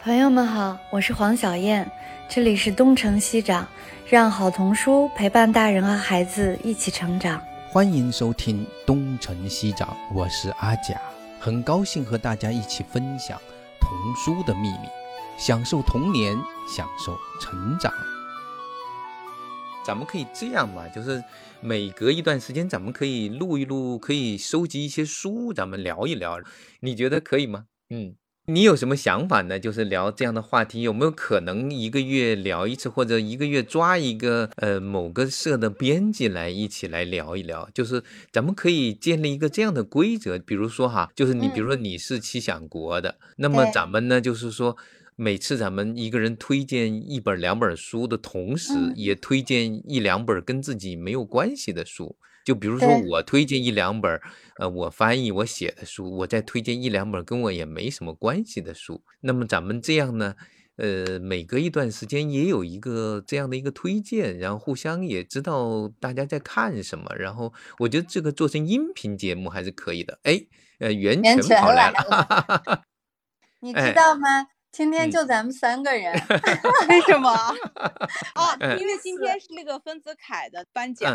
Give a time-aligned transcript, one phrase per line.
[0.00, 1.90] 朋友们好，我是黄小燕，
[2.28, 3.66] 这里是东城西长，
[4.08, 7.42] 让好童书陪伴大人和孩子一起成长。
[7.68, 11.00] 欢迎收听东城西长，我是阿甲，
[11.40, 13.40] 很高兴和大家一起分享
[13.80, 14.88] 童书的秘密，
[15.36, 16.32] 享受童年，
[16.68, 17.92] 享受成长。
[19.84, 21.22] 咱们可以这样嘛，就是
[21.60, 26.38] 每隔一段时间，咱们可以录一录，可以收集一些书，咱们聊一聊，
[26.80, 27.64] 你觉得可以吗？
[27.90, 28.14] 嗯。
[28.50, 29.60] 你有什么想法呢？
[29.60, 37.68] 就是聊这样的话题，有没有可能一个月聊一次，或者一个月抓一个呃某个社的编辑来一起来聊一聊？
[37.74, 44.78] 就是咱们可以建立一个这样的规则，比如说哈，就是你比如说你是七想国的，那么咱们呢就是说
[45.14, 52.16] 每次咱们一个人推荐一本两本书的同时，也推荐一两本跟自己没有关系的书。
[52.48, 54.18] 就比如说，我推荐一两本，
[54.56, 59.02] 呃，我翻译我写的书，我再推荐一两本跟我也没什么关系的书。
[59.20, 60.34] 那么咱们这样呢，
[60.76, 67.14] 呃，每隔一段时间也有一个这样的一个推荐，然后互相也知道大家在看什么。
[67.18, 70.18] 然后我觉得这个做成音频节目还是可以的。
[70.22, 70.40] 哎，
[70.78, 72.82] 呃，袁泉跑来了，
[73.60, 74.46] 你 知道吗？
[74.72, 76.14] 今天就咱们三个人，
[76.88, 77.30] 为什么？
[78.36, 81.14] 哦，因为今天是那个丰子恺的颁奖。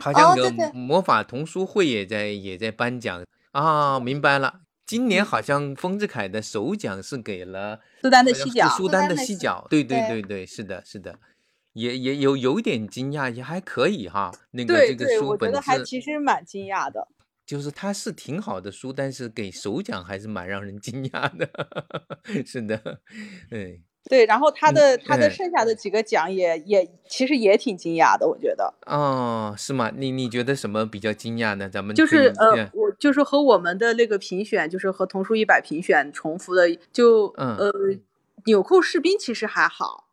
[0.00, 4.60] 好像有魔法童书会也在也在颁奖啊，明白了。
[4.84, 11.18] 今年好像丰子恺的首奖是给了苏丹的犀角，苏丹的犀角，对对对对，是的，是的，
[11.72, 14.32] 也也有有点惊讶，也还可以哈。
[14.50, 17.08] 那个这个书本质还其实蛮惊讶的，
[17.46, 21.48] 就是它是挺好的书，但是给首奖还是蛮让人惊讶的，
[22.44, 23.00] 是的，
[23.50, 23.80] 哎。
[24.10, 28.74] 对，然后他的他的剩下的几个奖也也其实也挺惊讶的，我觉得。
[28.86, 29.92] 哦，是吗？
[29.96, 31.68] 你你觉得什么比较惊讶呢？
[31.68, 37.72] 咱们就是呃，我就是和我们的那个评选，就是和童书一百评选重复的，就呃，
[38.46, 40.08] 纽扣士兵其实还好。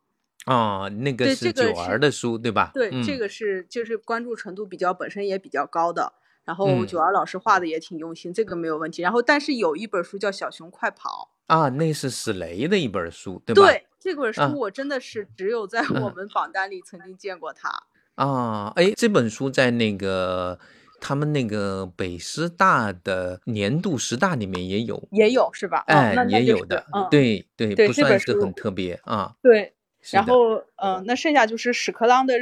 [0.46, 2.72] 哦，那个是九儿的书，对吧？
[2.74, 6.14] 对，这个是就是关注程度比较本身也比较高的，
[6.50, 9.04] 然后九儿老师画的也挺用心，这个没有问题。
[9.04, 11.30] 然后但是有一本书叫《小熊快跑》。
[11.56, 13.68] 啊，那是史雷的一本书，对吧？
[13.68, 17.70] 对，这本书我真的是只有在我们榜单里曾经见过它。
[18.16, 20.58] 啊，哎，这本书在那个
[21.00, 25.84] 他们那个北师大的年度十大里面也有，也有是吧？
[25.86, 29.36] 哎，也有的，对对对，不算是很特别啊。
[29.44, 29.76] 对，
[30.10, 32.34] 然后嗯，那剩下就是屎壳郎的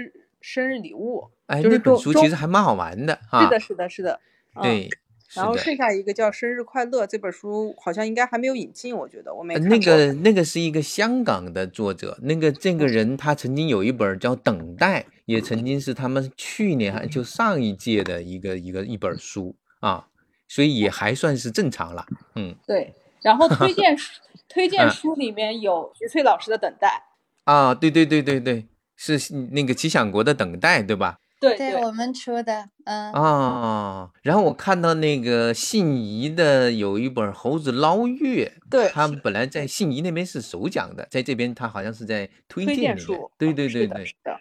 [0.42, 1.30] 生日礼物。
[1.48, 3.44] 哎，那本书其实还蛮好玩的啊。
[3.44, 4.20] 是的，是的，是的，
[4.62, 4.90] 对。
[5.36, 20.08] 然后剩下一个叫《生日快乐》这本书，好像应该还没有引进，我觉得我没看那个那个是一个香港的作者，那个这个人他曾经有一本叫《等待》，也曾经是他们去年还就上一届的一个一个一本书啊，
[20.48, 22.06] 所以也还算是正常了。
[22.36, 22.94] 嗯，对。
[23.22, 23.98] 然后推荐
[24.48, 27.04] 推荐书里面有徐翠老师的《等待》
[27.52, 28.66] 啊，对对对对对，
[28.98, 31.20] 是那个吉祥国的《等待》，对吧？
[31.40, 44.40] 对，我们出的，嗯啊，然后我看到那个信宜的有一本《猴子捞月》，对，他本来在信宜那边是首奖的，在这边他好像是在推荐书，对对对对，是的，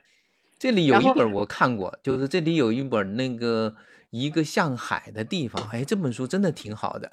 [0.58, 3.76] 这里有一本我看过，就是这里有一本那个。
[4.18, 7.10] 一个向海的地方，哎，这本书真的挺好的，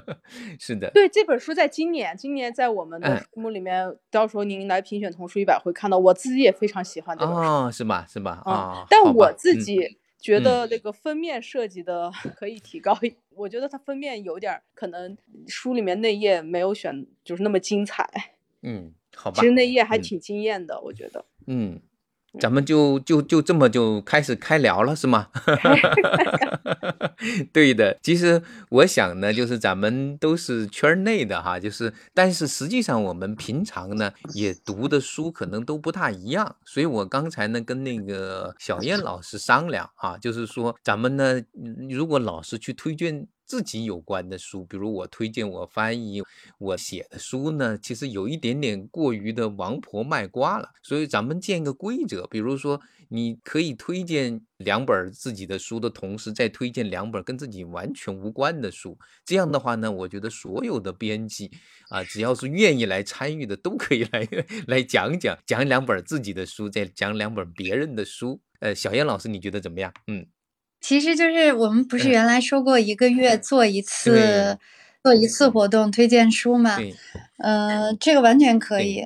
[0.60, 0.90] 是的。
[0.90, 8.06] 对，这本书在今年，今年在我们的书目里面，到时候您来评选童书一百会看到，我自己也非常喜欢这本书，哦，是吧？
[8.08, 8.42] 是吧？
[8.44, 12.98] 啊，但我自己觉得那个封面设计的 可以提高，
[13.30, 15.16] 我觉得它封面有点可能
[15.48, 18.08] 书里面内页没有选，就是那么精彩。
[18.62, 19.36] 嗯，好吧。
[19.40, 21.24] 其实内页还挺惊艳的，我觉得。
[21.46, 21.80] 嗯。
[22.40, 25.28] 咱们就就就这么就开始开聊了，是吗？
[27.52, 41.40] 对的，其实我想呢，就是咱们都是圈内的哈，就是，但是实际上我们平常呢也读的书可能都不大一样，所以我刚才呢跟那个小燕老师商量啊，就是说咱们呢
[41.88, 43.26] 如果老师去推荐。
[43.46, 46.22] 自己有关的书，比如我推荐我翻译
[46.58, 50.70] 我写的书呢，其实有一点点过于的王婆卖瓜了。
[50.82, 58.98] 所以咱们建个规则，比如说你可以推荐两本自己的书的同时，再推荐两本跟自己完全无关的书。
[59.24, 61.50] 这样的话呢，我觉得所有的编辑
[61.88, 64.28] 啊，只要是愿意来参与的，都可以来
[64.66, 68.40] 来讲讲，讲两本自己的书，再讲两本别人的书。
[68.58, 69.92] 呃，小燕老师，你觉得怎么样？
[70.08, 70.26] 嗯。
[70.86, 74.56] 其实就是我们不是原来说过一个月做一次
[75.02, 76.78] 做一次活动推荐书吗？
[77.38, 79.02] 嗯，这个完全可以。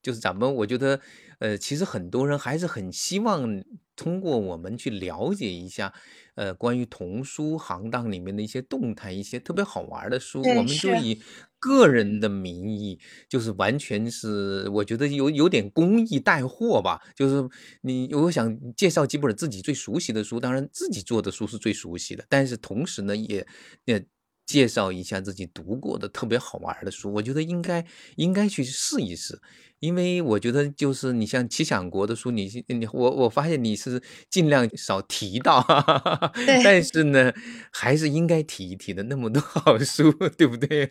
[0.00, 1.00] 就是咱们我觉得，
[1.40, 3.60] 呃，其实很多人还是很希望
[3.96, 5.92] 通过我们去了解一下，
[6.40, 11.20] 呃，关于童书行当里面的一些动态、一些特别好玩的书，我们就以
[11.58, 12.98] 个人的名义，
[13.28, 16.98] 就是完全是我觉得有有点公益带货吧。
[17.14, 17.46] 就是
[17.82, 23.46] 你我想介绍几本自己最熟悉的书，当然自己做的书是最熟悉的，但是同时呢，也
[23.84, 24.06] 也。
[24.46, 27.86] 介绍一下自己读过的特别好玩的书，我觉得应该
[28.16, 29.40] 应该去试一试。
[29.80, 35.64] 因为我觉得，就是你像奇想国的书，你你我我发现你是尽量少提到，
[36.62, 37.32] 但是呢，
[37.72, 39.02] 还是应该提一提的。
[39.04, 40.90] 那么多好书， 对不对？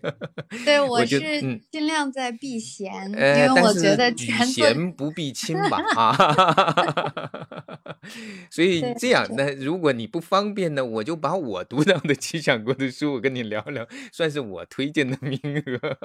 [0.65, 1.19] 对， 我是
[1.71, 6.17] 尽量在避嫌，因为我觉得嫌不避亲吧啊。
[8.49, 15.97] 所以这样，那如果你不方便呢，我就把我读到的奇想国的书，我跟你聊聊，算是我推荐的名额。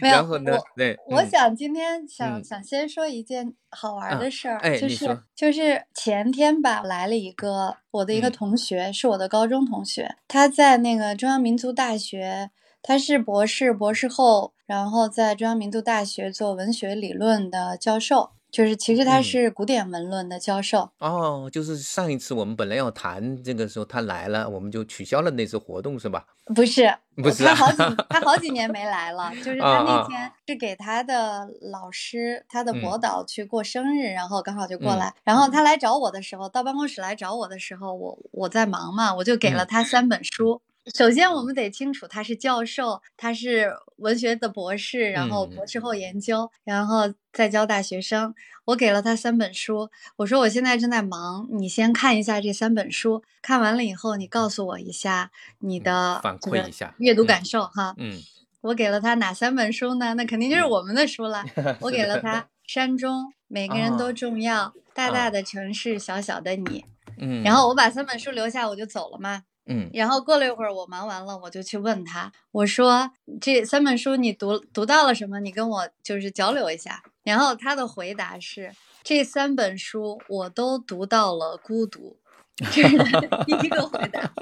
[0.00, 1.97] 然后呢，对，我想今天。
[2.06, 12.50] 想想先说一件好玩的事儿，就是就是前天吧，来了一个我的一个同学，是我的高中同学，他在那个中央民族大学，
[12.82, 18.32] 他是博士、博士后，然后在中央民族大学做文学理论的教授。
[18.50, 20.90] 就是其实他是古典文论的教授。
[20.98, 26.24] 哦，就是上一次我们本来要谈这个时候他来了，我们就取消了那次活动是吧？
[26.54, 27.76] 不是， 不是，他好几
[28.08, 29.98] 他好几年没来了，就是他那。
[30.08, 40.62] 天是给他的老师他的博导去过生日，然后刚好就过来，然后他来找我的时候，到办公室来找我的时候，我我在忙嘛，我就给了他三本书。
[40.94, 48.34] 首先，我们得清楚他是教授，他是文学的博士，然后博士后研究，然后再教大学生。
[48.66, 55.30] 我给了他三本书，我说我现在正在忙，你先看一下这三本书，看完了以后你告诉我一下
[55.60, 57.94] 你的反馈一下阅读感受哈。
[57.96, 58.20] 嗯，
[58.60, 60.12] 我给了他哪三本书呢？
[60.14, 61.42] 那肯定就是我们的书了。
[61.80, 62.42] 我给了他
[62.72, 66.84] 《山中》，每个人都重要，大大的城市，小小的你。
[67.18, 69.44] 嗯，然后我把三本书留下，我就走了嘛。
[69.68, 73.10] 嗯，然后过了一会儿，我忙完了，我就去问他，我说
[73.40, 75.40] 这三本书你读读到了什么？
[75.40, 77.02] 你跟我就是交流一下。
[77.22, 78.72] 然后他的回答是，
[79.02, 82.16] 这三本书我都读到了孤独，
[82.72, 82.96] 这是
[83.44, 84.32] 第一个回答。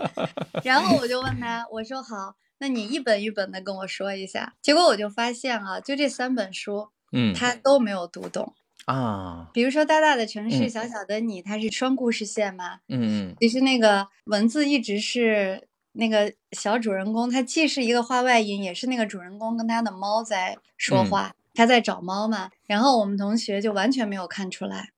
[0.62, 4.55] 然后我就问他，我说好，那你一本一本的跟我说一下。
[4.62, 8.55] 结果我就发现啊，就这三本书，嗯，他都没有读懂。
[8.86, 12.78] 啊，比如说大大的城市，小小的你，它是双故事线嘛？
[12.88, 13.36] 嗯嗯。
[13.40, 22.50] 其实那个文字一直是那个小主人公，他既是一个画外音，也是那个主人公跟他的猫在说话，他在找猫嘛。
[22.66, 24.90] 然后我们同学就完全没有看出来，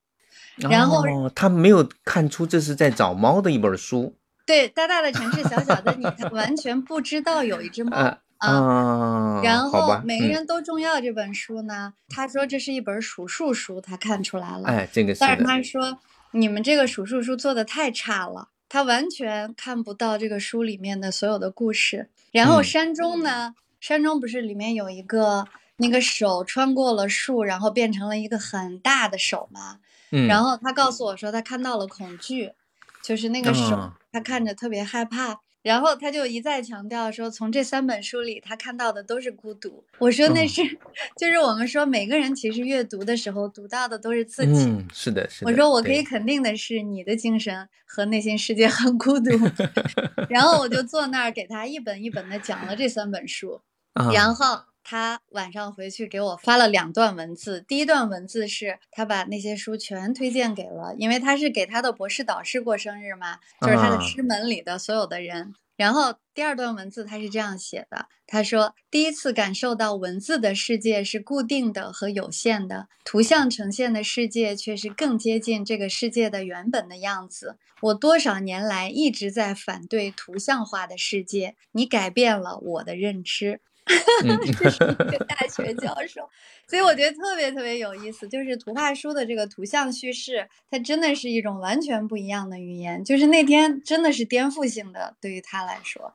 [0.56, 4.14] 然后他没有看出这是在找猫的一本书。
[4.44, 7.96] 对，大大的城市，小小的你，他完全不知道有一只猫。
[7.96, 14.68] 啊，然后每个人都重要这本书呢，他说这是一本数数书，他看出来了。
[14.68, 15.20] 哎，这个是。
[15.20, 15.98] 但是他说
[16.30, 22.10] 你们这个数数书做的太差了，他完全看不到这个书里面的所有的故事。
[22.30, 25.46] 然后山中呢，山中不是里面有一个
[25.78, 29.78] 那个手穿过了树，然后变成了一个很大的手吗？
[30.12, 30.28] 嗯。
[30.28, 32.52] 然后他告诉我说他看到了恐惧，
[33.02, 35.40] 就是那个手，他看着特别害怕。
[35.62, 39.84] 然后他就一再强调说，从这三本书里，他看到的都是孤独。
[39.98, 40.62] 我说那是，
[41.18, 44.64] 就是我们说每个人其实阅读的时候读到的都是自己。
[44.64, 45.50] 嗯，是的，是的。
[45.50, 49.30] 我说我可以肯定的是，你的精神和内心世界很孤独。
[50.30, 53.60] 然后我就坐那儿给他一本一本的讲了这三本书，
[54.14, 54.67] 然后。
[54.90, 65.52] 他晚上回去给我发了两段文字，第一段文字是他把那些书全推荐给了，因为他是给他的博士导师过生日嘛，就是他的师门里的所有的人。
[65.76, 77.58] 然后第二段文字他是这样写的，他说：“第一次感受到文字的世界是固定的和有限的，图像呈现的世界却是更接近这个世界的原本的样子。
[77.82, 83.60] 我多少年来一直在反对图像化的世界，你改变了我的认知。”
[84.58, 86.28] 这是一个大学 教授，
[86.68, 88.28] 所以我觉得特别特别有意思。
[88.28, 93.02] 就是图画书的这个图像叙事，它真的是一种完全不一样的语言。
[93.02, 96.12] 就是那天真的是颠覆性的，对于他来说，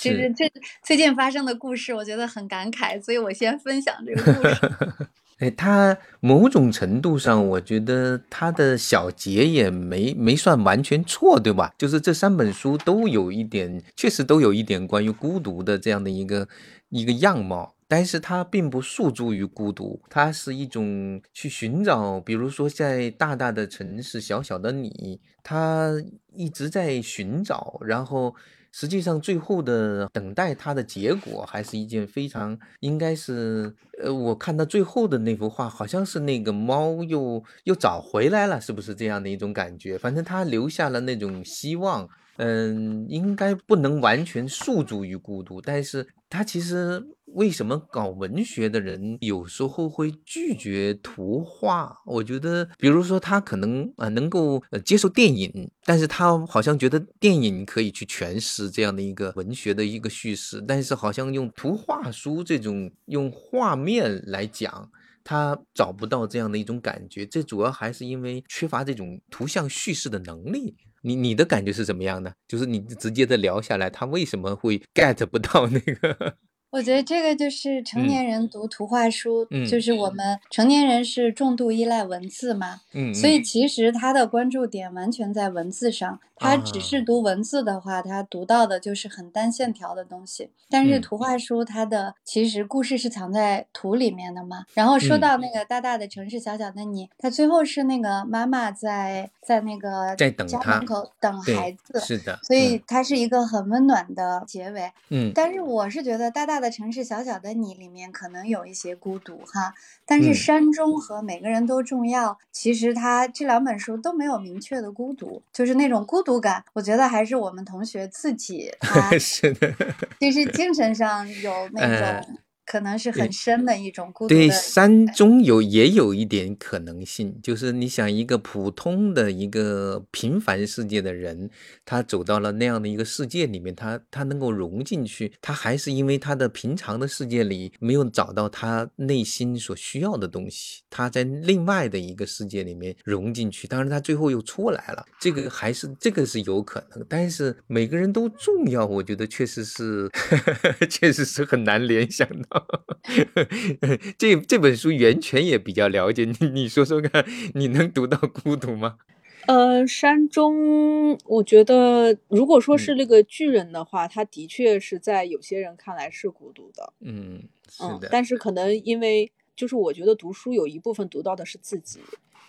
[0.00, 0.50] 就是这
[0.82, 4.72] 最近发生的故事，我觉得很感慨，所以我先分享这个故事。
[5.42, 11.74] 哎，他某种程度上，我觉得他的小结也没没算完全错，对吧？
[11.76, 16.48] 就是这三本书都有一点，确实都有一点关于孤独的这样的一个。
[16.94, 25.90] 一个样貌，但是它并不诉诸于孤独，它是一种去寻找，比如说在大大的城市，小小的你，他
[26.34, 28.34] 一直在寻找，然后
[28.72, 39.96] 实际上最后的等待它的结果，还是一件非常应该是，呃，我看到最后的那幅画，好像是那个猫又又找回来了，是不是这样的一种感觉？
[39.96, 42.08] 反正他留下了那种希望。
[42.38, 47.00] 嗯，应该不能完全诉诸于孤独，但是他其实
[47.34, 51.96] 为什么搞文学的人有时候会拒绝图画？
[52.06, 64.90] 我觉得，比如说他可能呃能够呃接受电影，但是他好像觉得电影可以去诠释这样的一个文学的一个叙事，但是好像用图画书这种用画面来讲，
[65.24, 67.24] 他找不到这样的一种感觉。
[67.26, 70.74] 这主要还是因为缺乏这种图像叙事的能力。
[71.04, 72.32] 你你的感觉是怎么样的？
[72.46, 76.36] 就是你直接的聊下来，他为什么会 get 不到那个？
[76.72, 86.18] 我觉得这个就是成年人读图画书，就是我们成年人是重度依赖文字嘛，嗯，所以其实他的关注点完全在文字上。
[86.42, 90.50] 他只是读文字的话，他读到的就是很单线条的东西。
[90.68, 94.64] 但是图画书，它的其实故事是藏在图里面的嘛。
[94.72, 104.90] 然后说到那个大大的城市，小小的你，他最后是那个妈妈在在那个家门口等孩子，是的，所以它是一个很温暖的结尾。
[105.10, 109.74] 嗯，但是我是觉得大大的城市，小小的你里面可能有一些孤独哈。
[110.06, 116.31] 但是山中和每个人都重要，其实他这两本书都没有明确的孤独，就是那种孤独。
[116.40, 118.70] 感，我觉得还是我们同学自己，
[119.18, 119.72] 是的，
[120.20, 122.38] 就是精神上有那种。
[122.72, 124.34] 可能是很深的一种孤独。
[124.34, 131.50] 对，山中有也有一点可能性，就是你想一个普通的一个平凡世界的人，
[131.84, 143.68] 他走到了那样的一个世界里面，他他能够融进去，他还是因为他的平常的世界里没有找到他内心所需要的东西，他在另外的一个世界里面融进去。
[143.68, 147.04] 当然，他最后又出来了，这个还是这个是有可能。
[147.06, 150.10] 但是每个人都重要，我觉得确实是，
[150.88, 152.61] 确实是很难联想到。
[154.18, 158.98] 这这本书源泉也比较了解你，你说说看，你能读到孤独吗？
[159.48, 166.92] 呃，山中，我觉得如果说是那个巨人的话，他的确是在有些人看来是孤独的。
[167.00, 168.08] 嗯，是的。
[168.08, 171.98] 但是可能因为就是我觉得读书有一部分读到的是自己，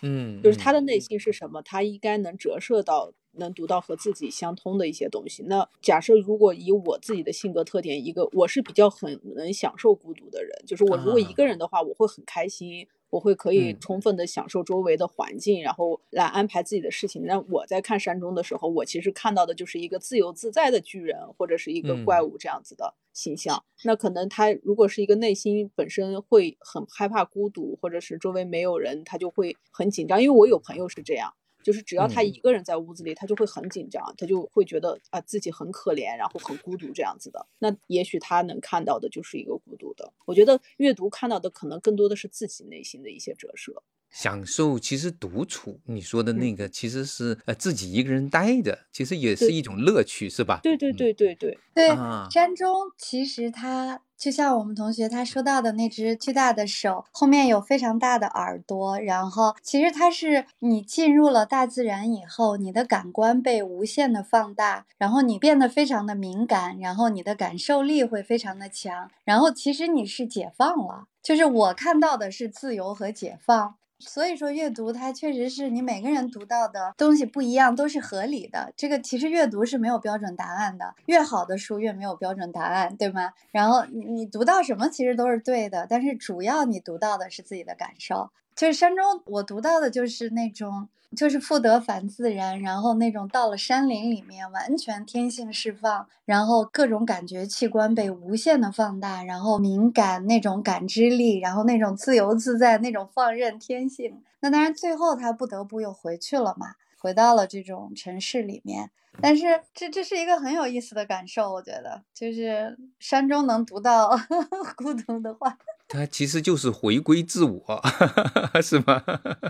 [0.02, 3.12] 嗯，就是他的内心是什么，他应该能折射到。
[3.36, 5.42] 能读到和自己相通的一些东西。
[5.48, 17.26] 那假设如果以我自己的性格特点，一个我是比较很能享受孤独的人，就是我如果一个人的话，我会很开心，我会可以充分的享受周围的环境，然后来安排自己的事情。
[17.26, 23.64] 那我在看山中的时候，我其实看到的就是一个自由自在的巨人，或者是一个怪物这样子的形象。
[23.84, 30.20] 那可能他如果是一个内心本身会很害怕孤独，或者是周围没有人，他就会很紧张。
[30.22, 31.32] 因为我有朋友是这样。
[31.64, 37.44] 就是只要他一个人在屋子里，他就会很紧张，他就会觉得啊自己很可怜，然后很孤独这样子的。
[37.58, 40.12] 那也许他能看到的就是一个孤独的。
[40.26, 43.82] 我觉得阅读看到的可能更多的是自己内心的一些折射。
[44.10, 50.60] 享受其实独处，你说的那个其实是呃自己一个人待着，其实也是一种乐趣，是吧？
[50.62, 51.88] 对对对对对对。
[52.30, 73.74] 山中其实它就像我们同学他说到的那只巨大的手，后面有非常大的耳朵，然后其实它是你进入了大自然以后，你的感官被无限的放大，然后你变得非常的敏感，然后你的感受力会非常的强，然后其实你是解放了，就是我看到的是自由和解放。
[74.06, 78.72] 所以说，阅读它确实是你每个人读到的东西不一样，都是合理的。
[78.76, 83.32] 这个其实阅读是没有标准答案的，越好的书越没有标准答案，对吗？
[83.50, 88.30] 然后你你读到什么其实都是对的，但是主要你读到的是自己的感受。
[88.54, 90.88] 就是山中，我读到的就是那种。
[91.14, 104.20] 就是复得反自然，然后那种到了山林里面，完全天性释放，然后各种感觉器官被无限的放大，然后敏感那种感知力，然后那种自由自在那种放任天性。
[104.40, 108.90] 那当然最后他不得不又回去了嘛，回到了这种城市里面。
[109.20, 114.18] 但是这这是一个很有意思的感受，我觉得就是山中能读到
[114.74, 115.56] 孤独的话。
[115.86, 117.82] 他其实就是回归自我，
[118.62, 119.02] 是吗？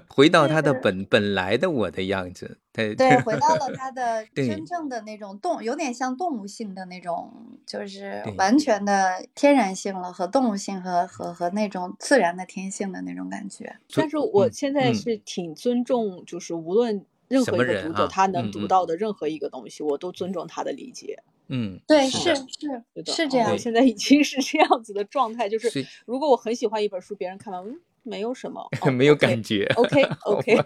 [0.09, 7.33] 回到他的本本来的我的样子，对对，回到了他的真正的那种动，有点像动物性的那种，
[7.65, 13.77] 就是完全的天然性了，和动物性和和和那种自然的天性的那种感觉。
[13.95, 21.23] 但是我现在是挺尊重，就是无论任何一个读者他能读到的任何一个东西，我都尊重他的理解。
[21.49, 22.43] 嗯，对，是是
[23.07, 23.57] 是这样。
[23.59, 29.65] 现在已经是这样子的状态，就是如果我很喜欢一本书，别人看完，嗯，没有什么， 没有感觉。
[29.77, 30.57] OK，OK，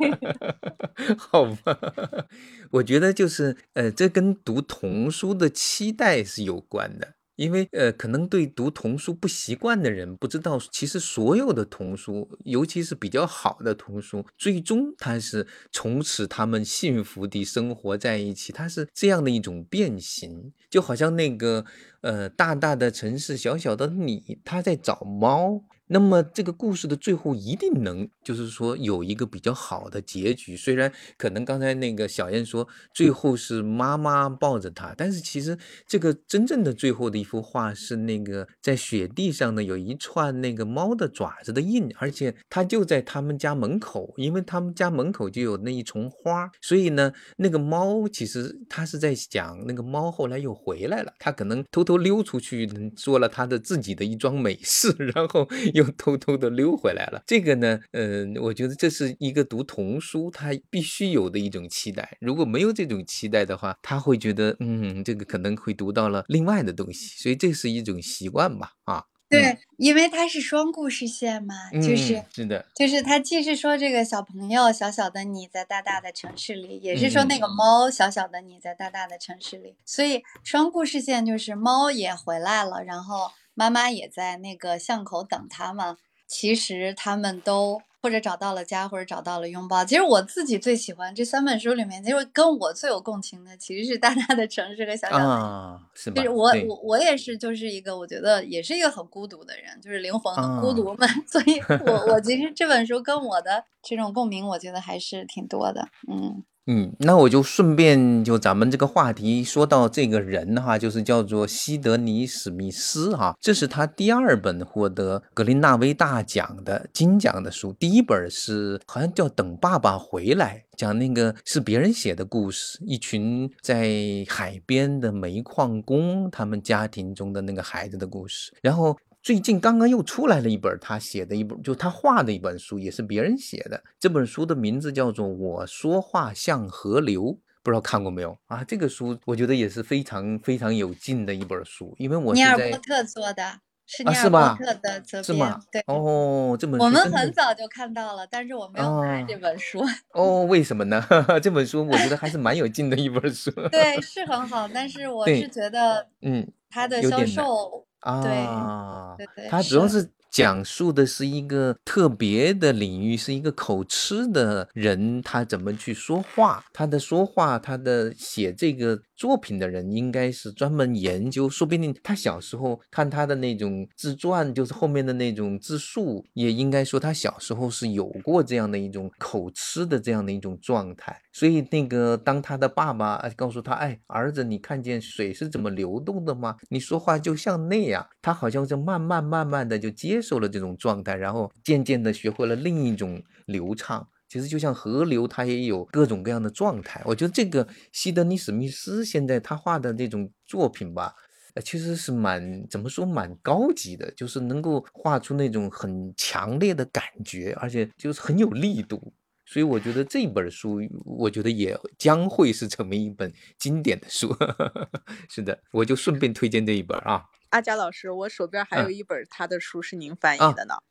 [1.19, 1.79] 好吧。
[2.73, 7.15] 我觉得就是，呃，这跟读童书的期待是有关的。
[7.39, 21.65] 因为呃，可能对读童书不习惯的人不知道，其实所有的童书，尤其是比较好的童书，最终它是从此他们幸福地生活在一起，它是这样的一种变形，就好像那个
[22.01, 25.63] 呃大大的城市，小小的你，他在找猫。
[25.89, 30.57] 那么这个故事的最后一定能，就是说有一个比较好的结局。
[30.57, 55.49] 虽然可能刚才那个小燕说最后是妈妈抱着他，但是其实这个真正的最后的一幅画是那个在雪地上呢有一串那个猫的爪子的印，而且它就在他们家门口，因为他们家门口就有那一丛花，所以呢那个猫其实它是在讲那个猫后来又回来了，它可能偷偷溜出去做了它的自己的一桩美事， 然后。
[55.79, 57.23] 又 偷偷的溜回来了。
[57.27, 62.17] 这个呢，嗯，我觉得这是一个读童书他必须有的一种期待。
[62.21, 67.17] 如果没有这种期待的话，他会觉得，嗯，这个可能会读到了另外的东西。
[67.23, 69.05] 所以这是一种习惯吧，啊。
[69.31, 79.77] 对，因为它是双故事线嘛，就是是的，就是它既是说这个小朋友小小的你在大大的城市里，也是说那个猫小小的你在大大的城市里。
[79.85, 83.31] 所以双故事线就是猫也回来了，然后。
[83.59, 85.97] 妈妈也在那个巷口等他嘛。
[86.29, 89.85] 其实他们都或者找到了家，或者找到了拥抱。
[89.85, 95.25] 其实我自己最喜欢这三本书里面，其实跟我最有共情的，其实是大大的城市和小小的。
[95.25, 96.15] 啊，是吧？
[96.17, 101.07] 就是我我我也是，就是一个我觉得也是一个很孤独的人，就是灵魂很孤独嘛。
[101.27, 105.89] 所以我我 其实这本书跟我的这种共鸣，我觉得还是挺多的。
[106.07, 106.45] 嗯。
[106.71, 117.73] 嗯，那我就顺便就咱们这个话题说到这个人哈，就是叫做西德尼·史密斯哈，这是他第二本获得格林纳威大奖的金奖的书。
[117.73, 123.89] 第一本是好像叫《等爸爸回来》，讲那个是别人写的故事，一群在
[124.29, 128.95] 海边的煤矿工他们家庭中的那个孩子的故事，然后。
[129.23, 133.83] 最近刚刚又出来了一本他写的一本，就他画的一本书，也是别人写的。
[133.99, 137.25] 这本书的名字叫做《我说话像河流》，
[137.63, 138.65] 不知道看过没有啊？
[138.65, 145.61] 这个书我觉得也是非常非常有劲的一本书，因为我尼尔波特做的，是尼尔波特的责编。
[145.73, 149.85] 对哦，这本书我们很早就看到了，但是我没有看这本书。
[150.15, 151.05] 哦，为什么呢？
[151.43, 153.51] 这本书我觉得还是蛮有劲的一本书。
[153.69, 157.85] 对，是很好，但是我是觉得，嗯，它的销售。
[158.01, 169.01] 啊，对对，他主要是讲述的是一个特别的领域，是一个口吃的人，他怎么去说话，他的说话，他的写这个。
[169.19, 181.21] 作品的人应该是专门研究，说不定他小时候看他的那种自传，就是后面的那种自述，也应该说他小时候是有过这样的一种口吃的这样的一种状态。
[181.33, 186.57] 所以那个当他的爸爸告诉他：“哎，儿子，你看见水是怎么流动的吗？
[186.69, 194.07] 你说话就像那样。”他好像是慢慢慢慢的就接受了这种状态，然后渐渐的学会了另一种流畅。
[194.29, 197.03] 其实就像河流，它也有各种各样的状态。
[197.07, 201.15] 我觉得这个西德尼·史密斯现在他画的这种作品吧，
[201.55, 209.13] 呃，其实是蛮怎么说蛮高级的，就是能够画出那种很强烈的感觉，而且就是很有力度。
[209.47, 214.37] 所以我觉得这本书，我觉得也将会是成为一本经典的书。
[215.31, 217.25] 是的，我就顺便推荐这一本啊。
[217.49, 220.75] 阿佳老师，我手边还有一本他的书是您翻译的呢。
[220.75, 220.83] 啊，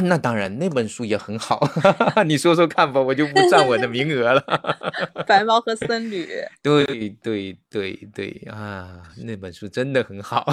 [0.00, 1.60] 那当然，那本书也很好，
[2.26, 4.42] 你说说看吧，我就不占我的名额了。
[5.26, 6.28] 白猫和僧侣，
[6.62, 6.84] 对
[7.22, 10.46] 对对对啊，那本书真的很好。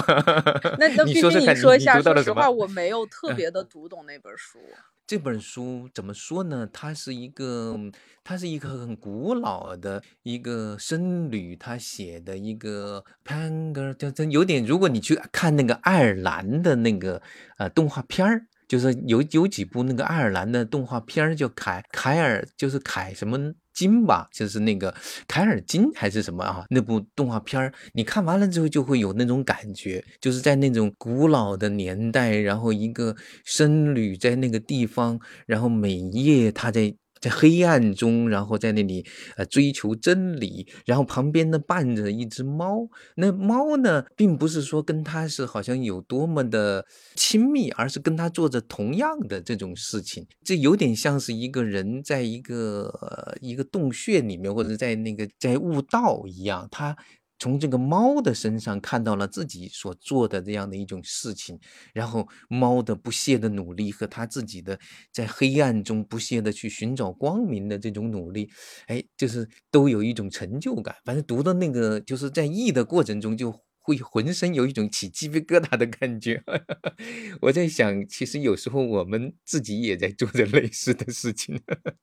[0.78, 4.58] 那你说说，你说一下，说实话，我没有特别的读懂那本书。
[5.06, 6.68] 这本书怎么说呢？
[6.72, 7.76] 它是一个，
[8.22, 14.64] 它是一个很古老的一个僧侣他写的一个 Panger，叫真有点。
[14.64, 17.20] 如果你去看那个爱尔兰的那个
[17.58, 18.46] 呃动画片儿。
[18.70, 23.36] 就是有有几部那个爱尔兰的动画片儿，叫凯凯尔，就是凯什么
[23.74, 24.94] 金吧，就是那个
[25.26, 26.64] 凯尔金还是什么啊？
[26.70, 36.94] 那部动画片儿，你看完了之后就会有那种感觉，就是在那种古老的年代，然后一个僧侣在那个地方，然后每夜他在。
[37.20, 39.04] 在黑暗中，然后在那里
[39.36, 42.88] 呃追求真理，然后旁边呢伴着一只猫。
[43.16, 50.26] 那猫呢，并不是说跟他是好像有多么的亲密，而是跟他做着同样的这种事情。
[50.42, 56.66] 这有点像是一个人在一个一个洞穴里面，或者在那个在悟道一样。
[56.70, 56.96] 他
[57.40, 61.58] 从这个猫的身上看到了自己所做的这样的一种事情，
[61.92, 64.78] 然后猫的不懈的努力和他自己的
[65.12, 68.48] 在黑暗中不懈的去寻找光明的这种努力，
[68.86, 70.94] 哎，就是都有一种成就感。
[71.04, 73.52] 反正读的那个就是在译的过程中就。
[73.90, 76.42] 会浑身有一种起鸡皮疙瘩的感觉。
[77.42, 81.60] 我在想，其实有时候我们自己也在做着类似的事情。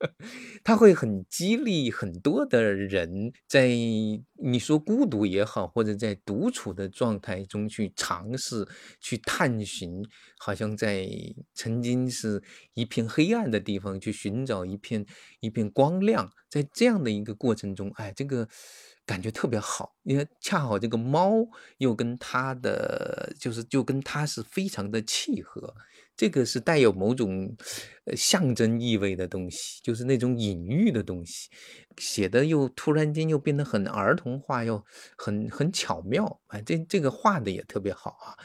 [0.64, 8.68] 他会很激励很多的人，在你说孤独也好，或者在独处的状态中去尝试、
[9.00, 10.04] 去探寻，
[10.38, 11.08] 好像在
[11.54, 15.06] 曾经是一片黑暗的地方去寻找一片
[15.40, 16.30] 一片光亮。
[16.50, 18.50] 在这样的一个过程中，哎，这个。
[19.08, 21.32] 感觉特别好，因为恰好这个猫
[21.78, 25.74] 又跟它的就是就跟它是非常的契合，
[26.18, 27.56] 这个是带有某种
[28.04, 31.50] 呃象征意味的东西，就是那种隐喻的东西，
[31.98, 34.84] 写的又突然间又变得很儿童化，又
[35.18, 38.36] 很很巧妙，哎，这这个画的也特别好啊。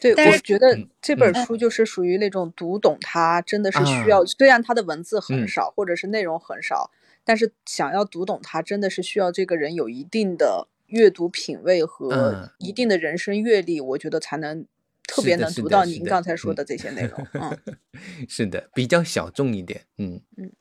[0.00, 6.90] 对，我觉得这本书就是属于那种读懂它真的是需要，虽然它的文字很少，或者是内容很少。
[7.24, 14.66] 但是想要读懂它，真的是需要这个人有一定的阅读品味和一定的人生阅历，我觉得才能
[15.06, 17.26] 特别能读到您刚才说的这些内容。
[17.34, 17.58] 嗯，
[18.28, 19.86] 是的，比较小众一点。
[19.98, 20.52] 嗯嗯，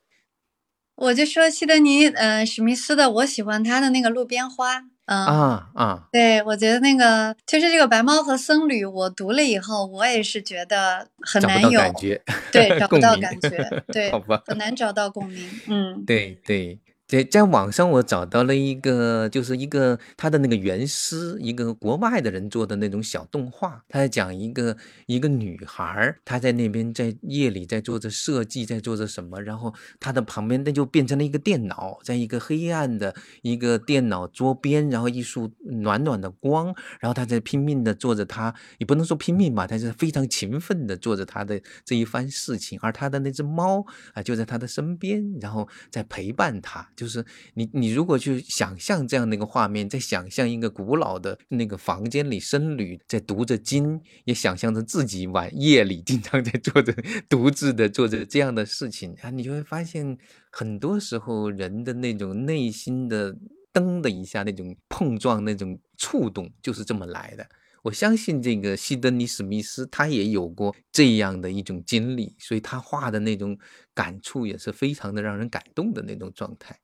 [0.96, 4.86] 我就说西德尼，呃，史密斯的，我喜欢他的那个路边花。
[5.10, 6.04] 嗯啊啊！
[6.12, 13.50] 对，我觉得那个就是这个白猫和僧侣，我读了以后，我也是觉得很难有 感觉，对，找不到感觉，
[13.92, 14.12] 对，
[14.46, 15.50] 很难找到共鸣。
[15.68, 16.78] 嗯，对对。
[17.10, 23.84] 在在网上，我找到了一个，就是一个他的那个原诗，一个国外的人做的那种小动画。
[23.90, 29.42] 他在讲一个一个女孩，她在那边在夜里在做着设计，在做着什么。
[29.42, 36.68] 然后她的旁边那就变成了一个电脑，在一个黑暗的一个电脑桌边，然后一束暖暖的光，
[37.00, 42.78] 然后她在拼命的做着，她也不能说拼命吧，她是非常勤奋的做着她的这一番事情。
[42.84, 46.88] 而她的那只猫啊，就在她的身边，然后在陪伴她。
[47.00, 56.94] 就是你，你如果去想象这样的一个画面，在想象一个古老的那个房间里，僧侣在读着经，也想象着自己晚夜里经常在做着
[57.30, 60.18] 独自的做着这样的事情啊，你就会发现，
[60.52, 63.34] 很多时候人的那种内心的
[63.72, 67.48] 噔的一下那种碰撞，那种触动，就是这么来的。
[67.82, 73.58] 我相信这个西德尼·史密斯他也有过这样的一种经历，所以他画的那种
[73.94, 76.78] 感触也是非常的让人感动的那种状态。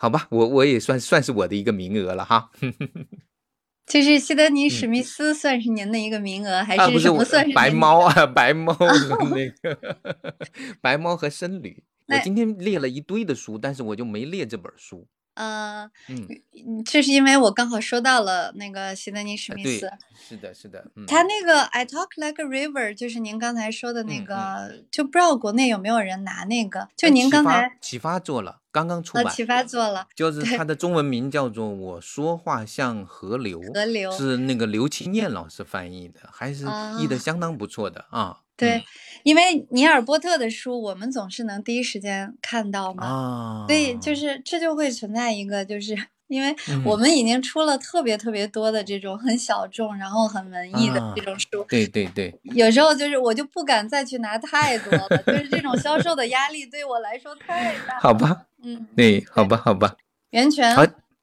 [0.00, 2.50] 好吧，我我也算算是我的一个名额了哈。
[3.86, 7.52] 就是西德尼史密斯算是您的一个名额，还是什么算是？
[7.52, 8.86] 白猫啊，白猫和
[9.26, 9.98] 那个
[10.80, 11.82] 白猫和僧侣。
[12.06, 15.06] 我今天列了一堆的书，但是我就没列这本书。
[15.40, 19.90] 呃，嗯，这是因为我刚好收到了那个西德尼史密斯，
[20.28, 36.66] 是的，是的，他那个 I talk like a river，就是您刚才说的那个，就不知道国内有没有人拿那个，就您刚才启发做了，刚刚出版，启发做了，就是它的中文名叫做《我说话像河流》，河流是那个刘清燕老师翻译的，还是
[36.98, 38.40] 译的相当不错的啊。
[38.60, 38.84] 对，
[39.22, 45.96] 因为尼尔波特的书，我们总是能第一时间看到嘛，所以就是这就会存在一个，就是
[46.28, 57.98] 因为我们已经出了特别特别多的这种很小众，然后很文艺的这种书，对对对，有时候就是我就不敢再去拿太多了，就是这种销售的压力对我来说太大。
[57.98, 59.96] 好吧，嗯，对，好吧，好吧，
[60.30, 60.74] 源泉，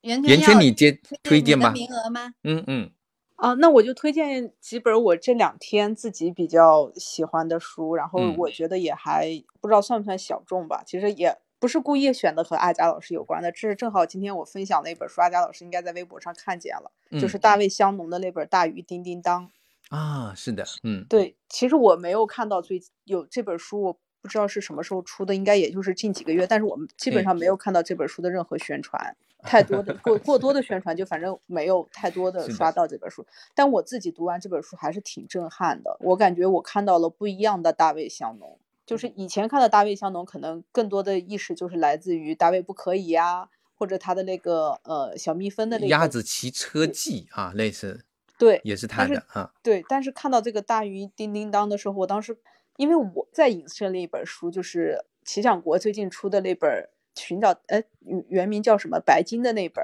[0.01, 2.31] 源泉，源泉，你接推荐吧，名额吗？
[2.43, 2.91] 嗯嗯。
[3.37, 10.83] 啊，那我就推荐几本我这两天自己比较喜欢的书，然后我觉得也还不知道算不算小众吧。
[10.85, 19.47] 其实也不是故意选的和阿佳老师有关的，这是正好今天我分享的一本书，阿佳老师应该在微博上看见了，就是大卫香农的那本《大鱼叮叮当》
[19.95, 29.15] 啊，是的，嗯，对，其实我没有看到最有这本书，我不知道是什么时候出的，应该也就是近几个月，但是我们基本上没有看到这本书的任何宣传。
[29.43, 33.25] 太多的过过多的宣传，就反正没有太多的刷到这本书。
[33.55, 35.95] 但我自己读完这本书还是挺震撼的。
[36.01, 48.03] 我感觉我看到了不一样的大卫香农，就是以前看的大卫香农，可能更多的意识就是来自于《大卫不可以》呀，或者他的那个呃小蜜蜂的那个鸭子骑车记啊，类似
[48.39, 49.53] 对，也是他的啊。
[49.61, 52.35] 对，但是看到这个大鱼叮叮当的时候，我当时
[52.77, 56.89] 因为我在影射那一本书，就是齐掌国最近出的那本。
[57.19, 57.81] 寻找呃，
[58.29, 58.99] 原名叫什么？
[58.99, 59.83] 白金的那本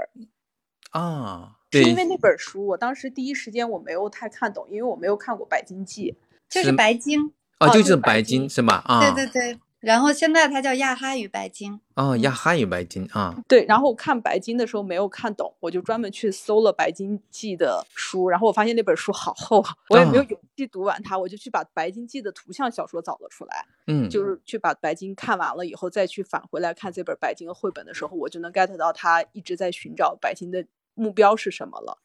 [0.91, 6.11] 啊，是因为那本书，我当时第一时间我没有太看懂，因为我没有看过《白金记》，
[6.47, 8.83] 就是白金哦，就是白金是吧？
[8.85, 13.65] 啊，对对对，然后现在它叫亚哈与白金哦，亚哈与白金啊，对。
[13.65, 31.99] 然后我看白金的时候没有看懂，我就专门去搜了《白金记》的书，然后我发现那本书好厚，我也没有勇气读完它，我就去把《白金记》的图像小说找了出来，嗯，就是去把白金看完了以后，再去返回来看这本白金绘本的时候，我就能 get 到他一直在寻找白金的目标是什么了。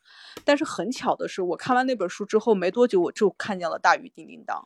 [0.45, 4.57] 但是很巧的是，我看完那本书之后没多久，我就看见了《大鱼叮叮当》，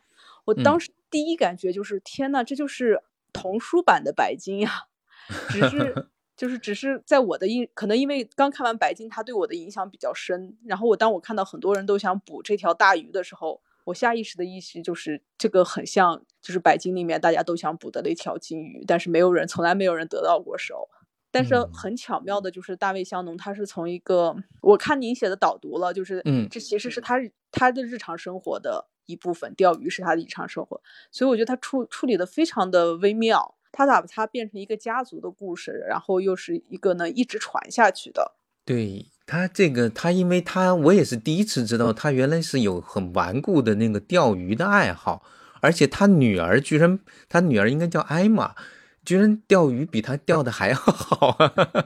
[0.45, 0.91] 我当时。
[1.13, 4.87] 第一感觉就是天呐，这就是童书版的白金呀！
[5.47, 10.57] 只是就是只是在我的印，可能因为刚看完白金，它对我的影响比较深。
[10.65, 20.89] 然后我当我看到很多人都想捕这条大鱼的时候，我下意识的意识就是这个很像，就是白金里面大家都想捕的那条金鱼，但是没有人，从来没有人得到过手。
[21.33, 27.19] 但是很巧妙的就是大卫香农，他是从一个我看您写的导读了，就是嗯，这其实是他
[27.51, 28.87] 他的日常生活的。
[29.05, 30.79] 一部分钓鱼是他的日常生活，
[31.11, 33.55] 所以我觉得他处处理的非常的微妙。
[33.69, 38.35] 他把它变成一个家族的故事，然后又是一个能一直传下去的。
[38.63, 45.21] 对他这个，他因为他我也是第一次知道，他原来是有很顽固的那个钓鱼的爱好，
[45.59, 48.55] 而且他女儿居然，他女儿应该叫艾玛。
[49.05, 51.37] 居然钓鱼比他钓的还要好，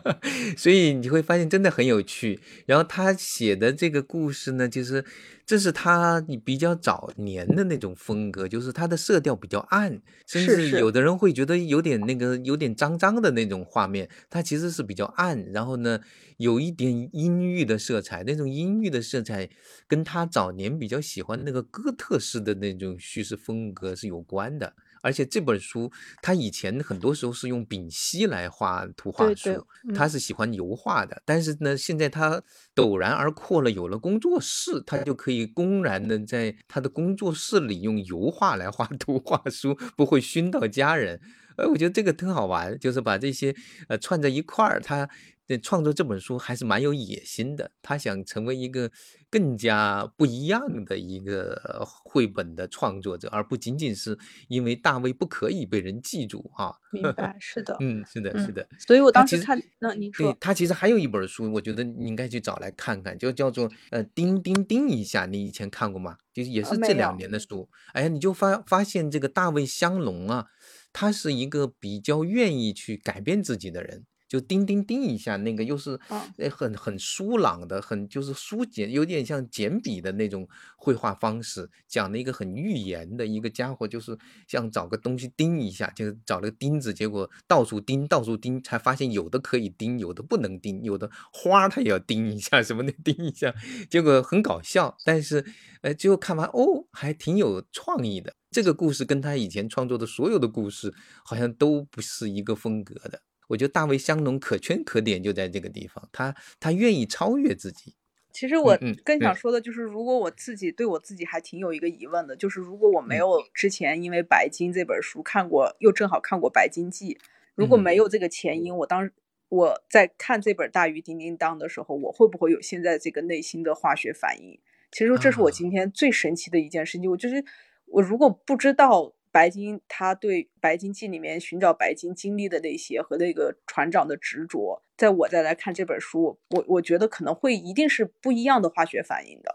[0.56, 2.40] 所以你会发现真的很有趣。
[2.66, 5.04] 然后他写的这个故事呢，就是
[5.46, 14.08] 这是他比较早年的那种风格，就是他的色调比较暗，甚至有的人会觉得有点那个有点脏脏的那种画面。
[14.30, 16.00] 他其实是比较暗，然后呢
[16.38, 19.50] 有一点阴郁的色彩，那种阴郁的色彩
[19.88, 24.74] 跟他早年比较喜欢那个哥特式的那种叙事风格是有关的。
[25.08, 25.90] 而且这本书，
[26.22, 29.66] 他以前很多时候是用丙烯来画图画书，
[29.96, 31.22] 他是喜欢油画的。
[31.24, 32.44] 但是呢，现在他
[32.76, 41.22] 陡然而阔了，有了工作室，他就可以公然的在他的工作室里用油画来画 图画书，不会熏到家人。
[41.56, 43.56] 哎，我觉得这个挺好玩，就是把这些
[43.88, 45.10] 呃串在一块儿，他。
[45.48, 48.92] 这创作这本书还是蛮有野心的，他想成为一个
[49.30, 54.18] 更加不一样的一个绘本的创作者，而不仅仅是
[54.50, 56.76] 因为大卫不可以被人记住啊。
[56.92, 58.68] 明白，是的， 嗯，是的，是的。
[58.78, 66.18] 所以我当时看，那您说，他其实还有一本书，我觉得你应该去找来看看，就叫做呃“叮叮叮一下”，你以前看过吗？
[66.34, 67.70] 就是也是这两年的书。
[67.94, 70.48] 哎呀，你就发发现这个大卫香农啊，
[70.92, 74.06] 他是一个比较愿意去改变自己的人。
[74.28, 76.00] 就叮叮叮一下，那个又是
[76.38, 93.54] 呃很很疏朗的，很就是疏简，有点像简笔的那种绘画方式，讲了一个很寓言的一个家伙，就是像找个东西钉一下，就是找了个钉子，结果到处钉，到处钉，才发现有的可以钉，有的不能钉，有的花他也要钉一下，什么的 钉一下，
[93.90, 95.46] 结果很搞笑，但是
[95.82, 98.34] 呃最后看完哦，还挺有创意的。
[98.50, 103.22] 这个故事跟他以前创作的所有的故事好像都不是一个风格的。
[103.48, 107.96] 我觉得大卫香农可圈可点就在这个地方，他他愿意超越自己。
[108.32, 117.16] 其实我更想说的就是，如果我自己对我自己还挺有一个疑问的，就是如果我没有之前因为《白金》这本书看过，又正好看过《白金记》，
[117.56, 119.10] 如果没有这个前因，我当
[119.50, 124.60] 我在看这本《大鱼叮叮当》的时候，我会不会有现在这个内心的化学反应？
[124.92, 127.10] 其实这是我今天最神奇的一件事情。
[127.10, 127.44] 我就是
[127.86, 129.14] 我如果不知道。
[129.38, 139.54] 白金，他对《白金记》里面寻找白金经历的那些和那个船长的执着，在我再来看这本书，我我觉得可能会一定是不一样的化学反应的。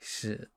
[0.00, 0.52] 是。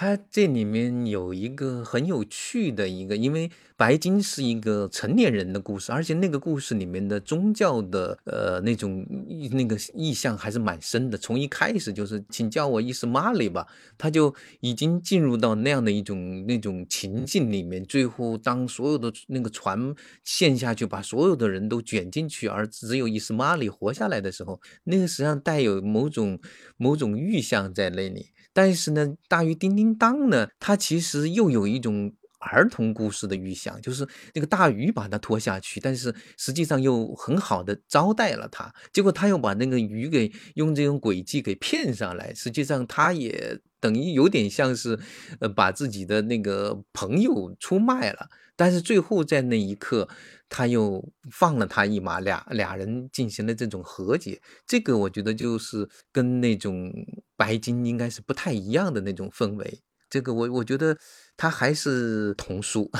[0.00, 9.04] 它这里面有一个很有趣的一个，因为白金是一个成年人的故事，而且那个故事里面的宗教的呃那种
[9.50, 11.18] 那个意象还是蛮深的。
[11.18, 13.66] 从一开始就是请叫我伊斯玛里吧，
[13.98, 17.84] 他就已经进入到那样的一种那种情境里面。
[17.84, 26.38] 最后当所有的那个船陷下去，把所有的人都卷进去，而只有伊斯玛里活下来的时候，那个实际上带有某种
[26.76, 28.26] 某种预象在那里。
[28.58, 44.98] 但是呢，大于叮叮当呢，它其实又有一种儿童故事的预想，就是那个大鱼把它拖下去，但是实际上又很好的招待了他，结果他又把那个鱼给用这种诡计给骗上来，实际上他也等于有点像是，
[45.40, 48.28] 呃，把自己的那个朋友出卖了。
[48.56, 50.08] 但是最后在那一刻，
[50.48, 54.40] 他又放了他一马，俩俩人进行了这种和解。
[54.66, 56.92] 这个我觉得就是跟那种
[57.36, 59.80] 白金应该是不太一样的那种氛围。
[60.08, 60.96] 这个我我觉得
[61.36, 62.90] 他还是童书，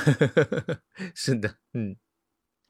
[1.15, 1.95] 是的，嗯。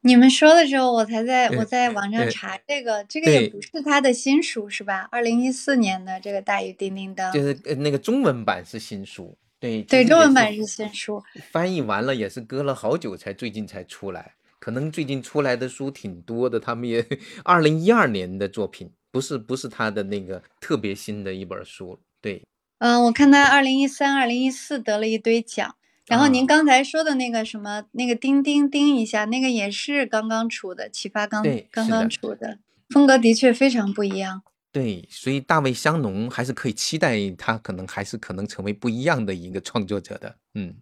[0.02, 5.10] 你们说的时候，我才在我在网上查这个，这个也不是他的新书是吧？
[5.12, 9.38] 二零一四年的这个《大鱼叮叮当》，就是那个中文版是新书。
[9.60, 11.21] 对对，中文版是新书，
[11.52, 14.36] 翻译完了也是隔了好久才最近才出来。
[14.58, 17.06] 可能最近出来的书挺多的，他们也
[17.43, 21.99] 二零一二年的作品，不是不是他的那个特别新的一本书。
[22.21, 22.41] 对，
[22.80, 25.76] 嗯，我看他二零一三、二零一四得了一堆奖。
[26.08, 32.58] 然后您刚才说的那个什么，那个叮叮叮一下，那个也是刚刚出的，启发刚刚刚出的，
[32.89, 34.42] 风格的确非常不一样。
[34.72, 40.38] 对，所以大卫香农还是可以期待他可能还是可能成为不一样的一个创作者的。
[40.56, 40.76] 嗯，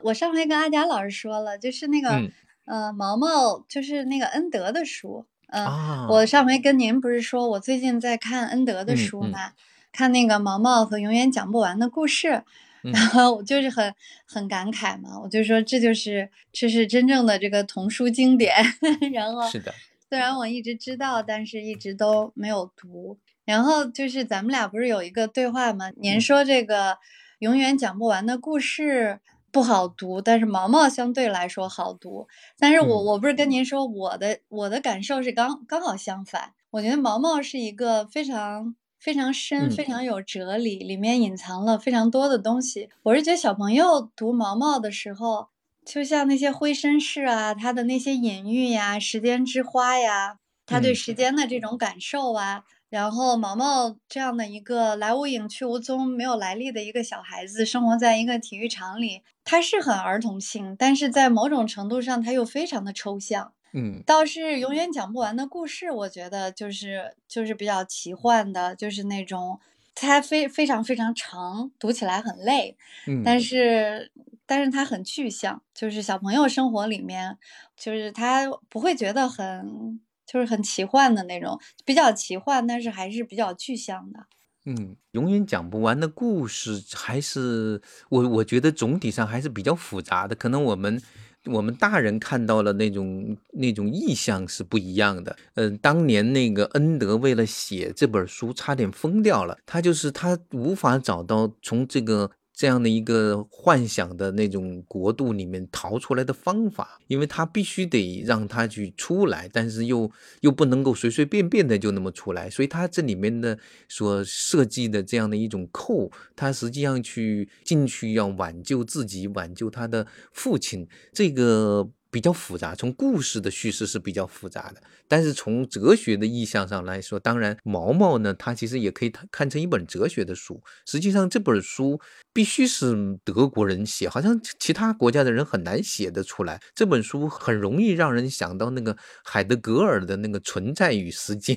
[0.00, 2.20] 我上回跟阿佳老师说了，就是那个
[2.64, 5.26] 呃毛毛，就是那个恩德的书。
[5.48, 9.52] 嗯，我上回跟您不是说我最近在看恩德的书吗？
[9.92, 12.42] 看那个毛毛和永远讲不完的故事。
[12.92, 13.94] 然后我就是很
[14.26, 18.56] 很感慨嘛，我就说这就是这是真正的这个童书经典。
[19.14, 19.72] 然后是的，
[20.08, 23.16] 虽然我一直知道，但是一直都没有读。
[23.44, 25.92] 然后就是咱们俩不是有一个对话吗？
[25.96, 26.98] 您说这个
[27.38, 29.20] 永远讲不完的故事
[29.52, 32.26] 不好读，但是毛毛相对来说好读。
[32.58, 38.74] 但是我我不是跟您说我的我的感受是刚刚好相反，我觉得毛毛是一个非常。
[39.02, 42.88] 非常深，非常有哲理，里面隐藏了非常多的东西。
[43.02, 45.48] 我是觉得小朋友读毛毛的时候，
[45.84, 63.52] 就像那些灰绅士啊，他的那些隐喻呀，时间之花呀，他对时间的这种感受啊，然后毛毛这样的一个来无影去无踪、没有来历的一个小孩子，生活在一个体育场里，他是很儿童性，但是在某种程度上，他又非常的抽象。
[63.74, 69.58] 嗯，倒是永远讲不完的故事，我觉得就是就是比较奇幻的，就是那种
[69.94, 74.12] 它非非常非常长，读起来很累，嗯，但是
[74.44, 77.38] 但是它很具象，就是小朋友生活里面，
[77.74, 84.26] 就是他不会觉得很就是很奇幻的那种，比较奇幻，但是还是比较具象的。
[84.66, 87.80] 嗯，永远讲不完的故事，还是
[88.10, 91.00] 我我觉得总体上还是比较复杂的，可能我们。
[91.46, 95.36] 我们大人看到了那种那种意象是不一样的。
[95.54, 99.58] 嗯，当年那个恩德为了写这本书，差点疯掉了。
[99.66, 102.30] 他就是他无法找到从这个。
[102.54, 110.10] 这样的一个幻想的那种国度里面逃出来的方法，因为他必须得让他去出来，但是又
[110.40, 121.90] 又不能够随随便便的就那么出来，所以他这里面的所设计的这样的一种扣，他实际上去进去要挽救自己，挽救他的父亲，这个。
[122.12, 124.82] 比较复杂，从故事的叙事是比较复杂的，
[125.12, 130.60] 但是从哲学的意象上来说，当然毛毛呢，它其实也可以看成一本哲学的书。
[130.86, 132.00] 实际上这本书
[132.32, 132.94] 必须是
[133.24, 136.60] 德国人写，好像其他国家的人很难写得出来。
[136.74, 141.56] 这本书很容易让人想到那个海德格尔的那个存在与时间，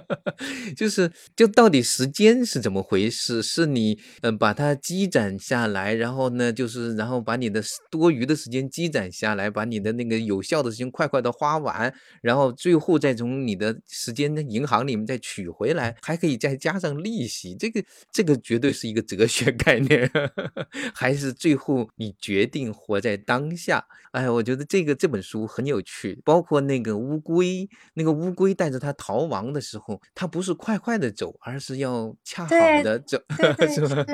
[0.74, 3.42] 就是就到底时间是怎么回事？
[3.42, 9.66] 是你嗯把它积攒下来，然后呢就是然后把你的多余的时间积攒下来，把。
[9.66, 20.10] 你的那个有效的时间快快的花完，然后最后再从你的时间的银行里面再取回来，还可以再加上利息，这个这个绝对是一个哲学概念，
[20.94, 23.86] 还是最后你决定活在当下？
[24.12, 33.18] 哎，我觉得这个这本书很有趣，包括那个乌龟，那个乌龟带着它逃亡的时候，它不是快快的走，而是要恰好的走，
[33.74, 34.04] 是吧？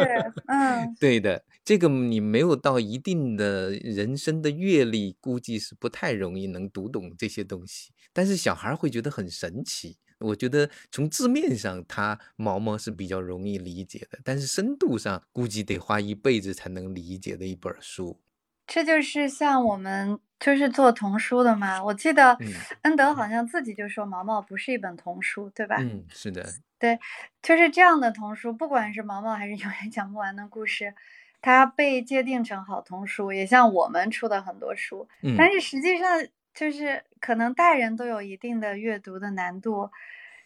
[0.48, 1.44] 嗯，对的。
[1.64, 7.92] 这个你没有到一定的人生的阅历，估计是不太容易能读懂这些东西。
[8.12, 9.99] 但是小孩会觉得很神奇。
[10.19, 18.21] 我觉得从字面上，它毛毛是比较容易理解的，但是深度上估计得花一辈子才能理解的一本书。
[18.67, 21.83] 这就是像我们就是做童书的嘛。
[21.83, 22.38] 我记得
[22.83, 25.77] 恩德好像自己就说毛毛不是一本童书，对吧？
[25.81, 26.49] 嗯，是的。
[26.79, 26.99] 对，
[27.43, 30.95] 就是这样的童书，不管是毛毛还是永远讲不完的故事。
[31.41, 39.91] 它被界定成好童书，也像我们出的很多书，但是实际上就是可能大人都有一定的阅读的难度，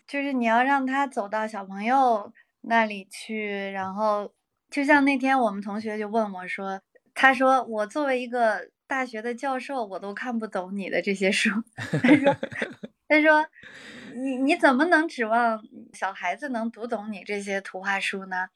[0.07, 4.33] 就是你要让他走到小朋友那里去，然后
[4.71, 6.81] 就像那天我们同学就问我说，
[7.14, 11.51] 他说我作为一个大学的教授，我都看不懂你的这些书，
[12.03, 12.37] 他说
[13.09, 13.47] 他说
[14.14, 18.49] 你你怎么能指望小孩子能读懂你这些图画书呢？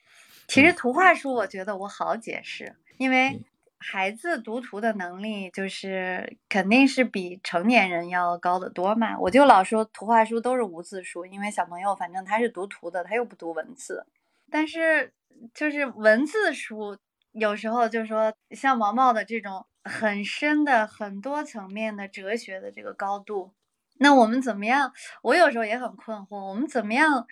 [0.47, 3.41] 其实图画书，我觉得我好解释，因为
[3.81, 9.19] 孩子读图的能力就是肯定是比成年人要高得多嘛。
[9.19, 14.07] 我就老说图画书都是无字书，因为小朋友反正他是读图的，他又不读文字。
[14.51, 15.15] 但是
[15.55, 16.99] 就是文字书，
[17.33, 23.53] 有时候就说像毛毛的这种很深的、很多层面的哲学的这个高度，
[23.99, 24.93] 那我们怎么样？
[25.23, 27.27] 我有时候也很困惑，我们怎么样？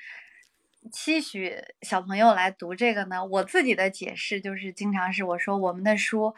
[0.88, 3.24] 期许小朋友来读这个呢？
[3.24, 6.34] 我自己的解释就是，经常是我说我们的书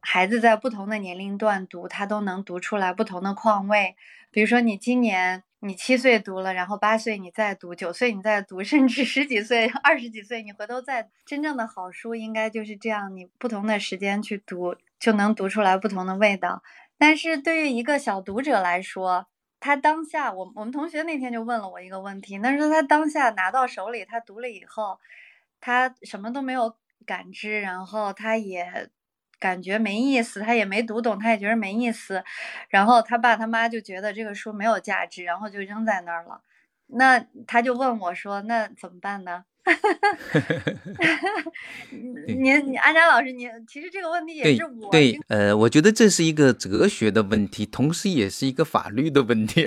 [0.00, 3.96] 孩子在不同的年龄段读，他都能读出来不同的况味。
[4.30, 16.62] 比如说，你今年你七岁读了，然后八岁你再读，九岁你再读，甚至十几岁、二十几岁你回头再，真正的好书应该就是这样，你不同的时间去读，就能读出来不同的味道。
[16.98, 19.26] 但是对于一个小读者来说，
[19.66, 25.00] 他当下，我我们同学那天就问了我一个问题，那是他当下拿到手里，他读了以后，
[25.60, 28.88] 他什么都没有感知，然后他也
[29.40, 32.22] 感觉没意思，他也没读懂，他也觉得没意思，
[32.68, 36.42] 然后他爸他妈就觉得这个书没有价值，然后就扔在那儿了。
[36.86, 41.52] 那他就问我说：“那怎么办呢？”哈哈哈
[42.26, 49.66] 您，你安佳老师，您其实这个问题也是我对，呃，我觉得这是一个哲学的问题，同时也是一个法律的问题。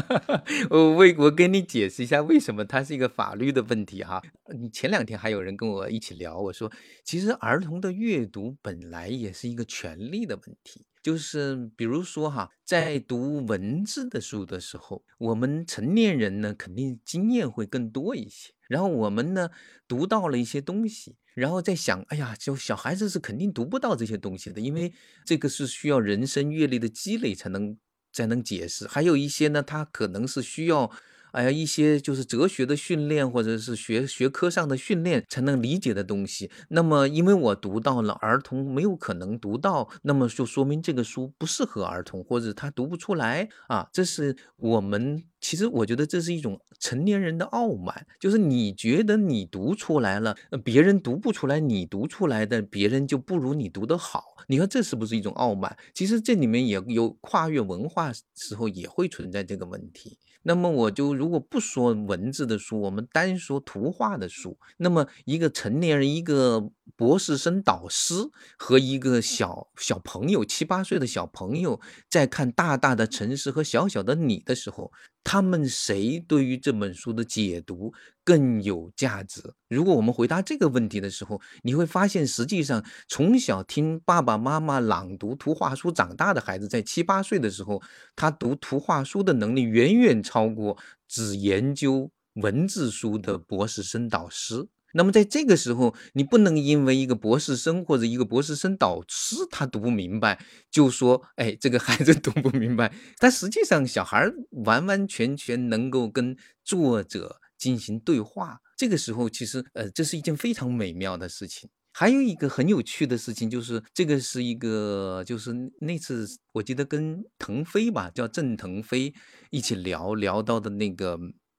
[0.70, 4.22] 我为我跟你解释一下，为什么它是一个法律的问题哈。
[4.58, 6.72] 你前两天还有人跟我一起聊，我说
[7.04, 10.86] 其实儿童的阅读本来也是一个权利的问题。
[11.02, 18.52] 就是比如说哈，在读文字的书的时候，我们成年人呢肯定经验会更多一些。
[18.68, 19.50] 然后我们呢
[19.88, 24.92] 读到了一些东西，然后在想，哎呀，就小孩子是肯定读不到这些东西的，因为
[25.24, 27.76] 这个是需要人生阅历的积累才能
[28.12, 28.86] 才能解释。
[28.86, 30.90] 还有一些呢，他可能是需要。
[31.36, 36.50] 哎呀，一些就是哲学的训练，或者是学学科上的训练才能理解的东西。
[36.70, 43.86] 那么，因为我读到了儿童没有可能读到，那么就说明这个书不适合儿童，或者他读不出来啊。
[43.92, 50.34] 这是我们其实我觉得这是一种成年人的傲慢，就是你觉得你读出来了，
[50.64, 54.22] 别人读不出来，你读出来的别人就不如你读得好。
[54.48, 55.76] 你说这是不是一种傲慢？
[55.92, 60.16] 其实这里面也有跨越文化时候也会存在这个问题。
[60.48, 68.14] 那么我就如果不说文字的书，我们单说图画的书，那么一个成年人，一个博士生导师
[68.56, 74.92] 和一个小小朋友七八岁的小朋友在看大大的城市和小小的你的时候。
[75.28, 79.42] 他们谁对于这本书的解读更有价值？
[79.68, 87.82] 如果我们回答这个问题的时候，你会发现，实际上从小听爸爸妈妈朗读图画书长大的孩子，在七八岁的时候，
[88.14, 94.68] 他读图画书的能力远远超过只研究文字书的博士生导师。
[94.96, 102.92] 那么在这个时候，你不能因为一个博士生或者一个博士生导师他读不明白，就说哎，这个孩子 读不明白。
[103.18, 104.26] 但实际上，小孩
[104.64, 106.34] 完完全全能够跟
[106.64, 108.58] 作者进行对话。
[108.76, 111.68] 这个时候，其实呃，这是一件非常美妙的事情。
[111.92, 119.12] 还有一个很有趣的事情，就是这个是一个，就是那次我记得跟腾飞吧，叫郑腾飞
[119.50, 121.18] 一起聊聊到的那个。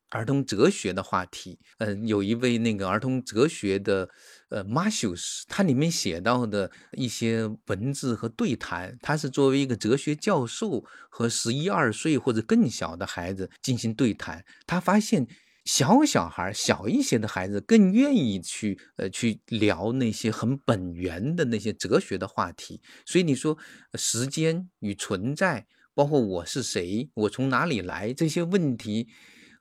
[0.09, 4.09] 儿童哲学的话题，嗯，有一位那个儿童哲学的，
[4.49, 15.27] 呃，马修斯，他里面写到的一些文字和对谈，他是作为一个哲学教授和十一二岁或者更小的孩子进行对谈，他发现
[15.65, 23.57] 小小孩小一些的孩子更愿意去，呃，去聊那些很本源的那些哲学的话题，所以你说
[23.95, 29.09] 时间与存在，包括我是谁，我从哪里来这些问题。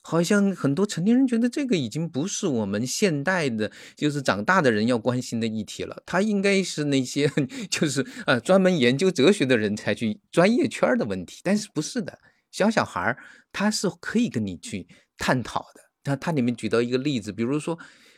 [0.08, 6.00] 好像很多成年人觉得这个已经不是我们现代的，就是长大的人要关心的议题了。
[6.06, 7.28] 他应该是那些
[7.68, 11.40] 就是呃专门研究哲学的人才去专业圈的问题。
[11.42, 12.16] 但是不是的，
[12.52, 13.18] 小小孩儿
[13.50, 14.86] 他是可以跟你去
[15.18, 15.80] 探讨的。
[16.04, 17.76] 他他里面举到一个例子，比如说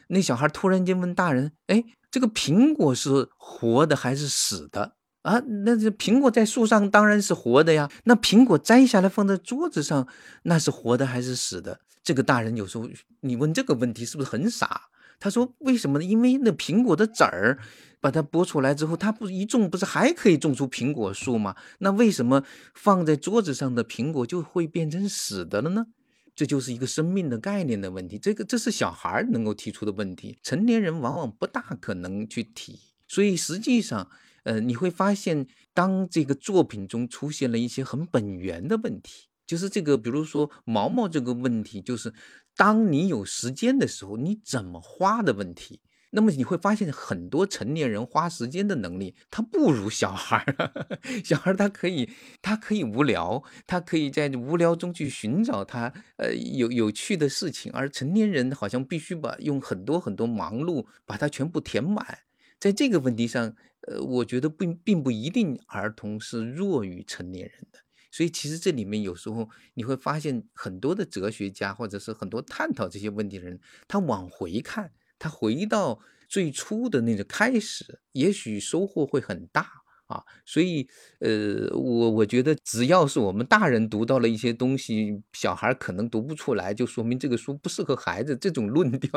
[0.08, 4.96] 那小孩突然间问大人：“哎，这个苹果是活的还是死的？”
[5.28, 7.90] 啊，那这苹果在树上当然是活的呀。
[8.04, 10.08] 那苹果摘下来放在桌子上，
[10.44, 11.80] 那是活的还是死的？
[12.02, 12.88] 这个大人有时候
[13.20, 14.88] 你问这个问题是不是很傻？
[15.20, 16.04] 他说为什么呢？
[16.06, 17.58] 因为那苹果的籽儿
[18.00, 21.54] 把它剥出来之后，它不一种不是还可以种出苹果树吗？
[21.80, 25.88] 那为什么放在桌子上的苹果就会变成死的了呢？
[26.34, 28.18] 这就是一个生命的概念的问题。
[28.18, 32.80] 这个这是小孩能够提出的问题，成年人往往不大可能去提。
[33.06, 34.08] 所以实际上。
[34.44, 42.12] 呃，你会发现，当这个作品中出现了一些很本源的问题，就是这个，比如说毛毛这个问题，就是
[42.56, 45.80] 当你有时间的时候，你怎么花的问题。
[46.10, 50.88] 那么你会发现，很多成年人花时间的能力，他不如小孩儿。
[51.22, 52.08] 小孩儿他可以，
[52.40, 62.20] 他可以无聊，他可以在无聊中去寻找他呃有有趣的事情，而成年人好像必须把用很多很多忙碌把它全部填满。
[62.58, 63.54] 在这个问题上。
[63.82, 67.78] 呃，我觉得并并不一定儿童是弱于成年人的，
[68.10, 79.70] 所以其实这里面有时候你会发现很多的哲学家或者是很多探讨这些问题的人，他往回看，他回到最初的那个开始，也许收获会很大，
[80.08, 80.88] 啊，所以，
[81.20, 88.34] 呃，我我觉得只要是我们大人读到了一些东西，小孩可能读不出来，就说明这个书不适合孩子。
[88.36, 89.10] 这种论调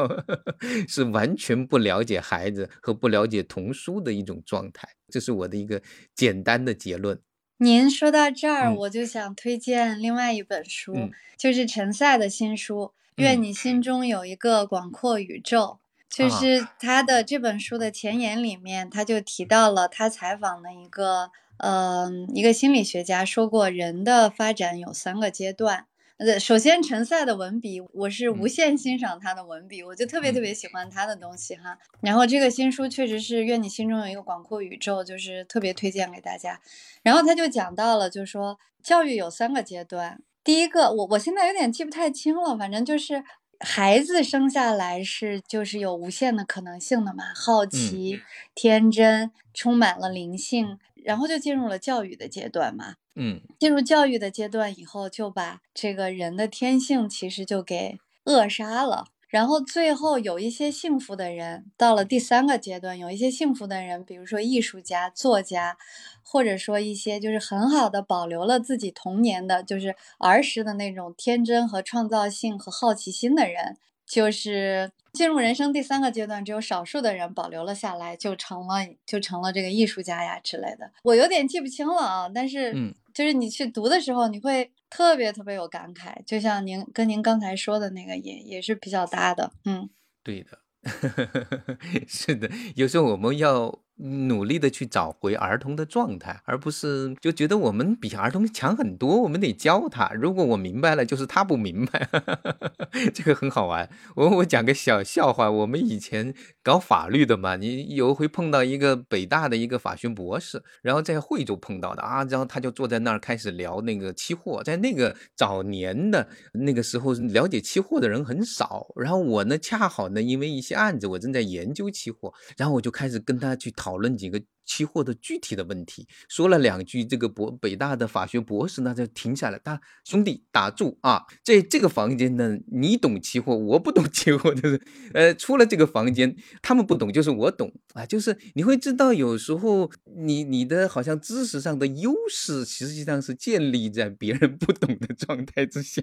[0.87, 4.87] 是完全不了解孩子和不了解童书的一种状态。
[5.09, 5.81] 这是我的一个
[6.13, 7.19] 简单的结论。
[7.57, 10.93] 您说到这儿，我就想推荐另外一本书，
[11.37, 12.75] 就是陈赛的新书
[13.15, 15.79] 《愿你心中有一个广阔宇宙》。
[16.11, 25.85] 就是他的这本书的前言里面，他就提到了他采访的一个，嗯，一个心理学家说过，人的发展有三个阶段。
[26.17, 31.77] 呃，首先陈赛的文笔，我是无限欣赏他的文笔，我就特别特别喜欢他的东西哈。
[32.01, 36.59] 然后这个新书确实是愿你心中有一个广阔宇宙，就是特别推荐给大家。
[37.01, 43.23] 然后他就讲到了，就说教育有三个阶段，第一个我我现在有点记不太清了，反正就是。
[43.63, 48.21] 孩子生下来是就是有无限的可能性的嘛，好奇、
[48.55, 52.95] 天真，充满了灵性，然后就进入了教育的阶段嘛。
[53.15, 59.07] 嗯，进入教育的阶段以后，就把这个人的天性其实就给扼杀了。
[59.31, 65.77] 然后最后有一些幸福的人，到了第三个阶段，有一些幸福的人，比如说艺术家、作家，
[66.21, 80.91] 或者说一些就是很好的保留了自己童年的，就是儿时的那种天真和创造性和好奇心的人，就是进入人生第三个阶段，只有少数的人保留了下来，就成了就成了这个艺术家呀之类的。
[81.03, 82.93] 我有点记不清了啊，但是嗯。
[83.13, 89.89] 就是你去读的时候，你会特别特别有感慨，就像您跟您刚才说的那个，也也是比较搭的，嗯，
[90.23, 90.59] 对的，
[92.07, 93.83] 是的，有时候我们要。
[94.03, 100.09] 努力的去找回儿童的状态，而不是就觉得我们比儿童强很多，我们得教他。
[100.13, 102.09] 如果我明白了，就是他不明白，
[103.13, 103.87] 这个很好玩。
[104.15, 106.33] 我我讲个小笑话，我们以前
[106.63, 118.87] 搞法律的嘛，你有回碰到一个北大的一个法学博士，然后在惠州碰到的啊，然后他就坐在那儿开始聊那个期货，在那个早年的那个时候，了解期货的人很少。
[118.95, 123.90] 然后我呢，恰好呢，因为一些案子，我正在研究期货，然后我就开始跟他去讨。
[123.91, 124.41] 讨论几个。
[124.65, 134.81] 期货的具体的问题，说了两句，这个博北大的法学博士呢就停下来，他兄弟打住啊，在这个房间呢，你懂期货，我不懂期货，就是
[135.13, 146.01] 呃，出了这个房间，他们不懂，就是我懂啊，就是你会知道，有时候你你的好像知识上的优势，实际上是建立在别人不懂的状态之下，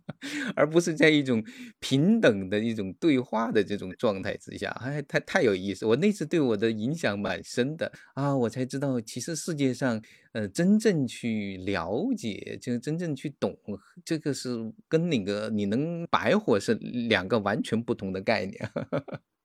[0.54, 1.42] 而不是在一种
[1.78, 7.90] 平等的一种对话的这种状态之下，哎，太太有意思，我那次对我的影响蛮深的。
[8.14, 10.00] 啊，我才知道，其实世界上，
[10.32, 13.56] 呃，真正去了解，就是真正去懂，
[14.04, 18.70] 这个是跟那个你能白活是两个完全不同的概念。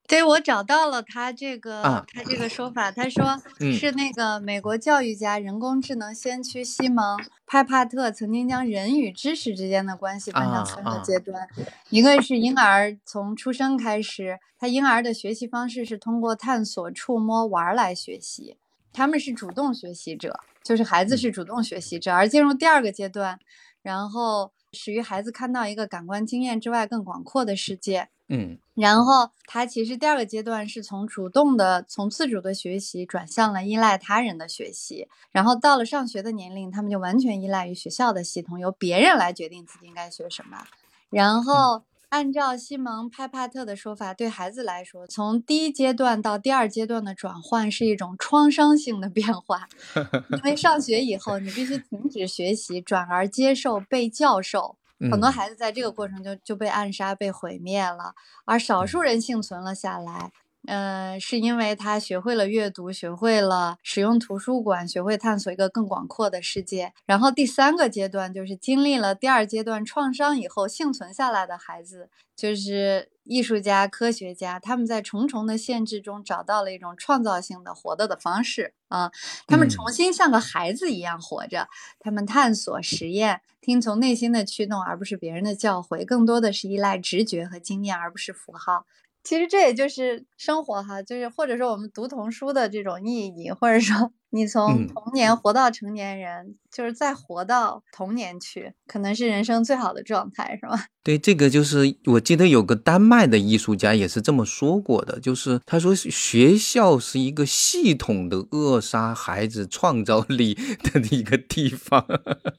[0.08, 1.82] 对，我找到了他这个，
[2.12, 11.48] 他这个说法，他说是那个美国教育家、人工智能先驱西蒙·派帕特曾经将人与知识之间的关系分成三个阶段，
[11.90, 18.56] 一个是婴儿从出生开始，他婴儿的学习方式是通过探索、触摸、玩来学习，
[18.92, 23.38] 他们是主动学习者，就是孩子是主动学习者，而进入第二个阶段，
[23.82, 28.08] 然后使于孩子看到一个感官经验之外更广阔的世界。
[28.28, 40.64] 嗯，然后他其实第二个阶段是从主动的、从自主的学习转向了依赖他人的学习，然后到了上学的年龄，他们就完全依赖于学校的系统，由别人来决定自己应该学什么。
[41.08, 49.68] 然后按照西蒙·派帕特的说法，对孩子来说，从第一阶段到第二阶段的转换是一种创伤性的变化，
[50.34, 54.74] 因为上学以后你必须停止学习，转而接受被教授。
[55.10, 60.32] 很多孩子在这个过程就就被暗杀、被毁灭了，而少数人幸存了下来。
[60.68, 66.92] 嗯，是因为他学会了阅读，学会了使用图书馆，学会探索一个更广阔的世界。
[67.04, 79.10] 然后第三个阶段就是经历了第二阶段创伤以后幸存下来的孩子，就是艺术家、科学家，他们在重重的限制中找到了一种创造性的活的的方式啊，
[79.46, 81.68] 他们重新像个孩子一样活着，
[81.98, 88.86] 他们探索、实验、听从内心的驱动，而不是别人的教诲，更多的是依赖直觉和经验，而不是符号。
[89.24, 100.84] 其实这也就是生活哈，就是或者说我们读童书的这种意义，或者说你从童年活到成年人，就是再活到童年去，可能是人生最好的状态，是吧？
[101.02, 112.04] 对，这个就是我记得有个丹麦的艺术家也是这么说过的，就是他说学校是一个系统的扼杀孩子创造力的一个地方。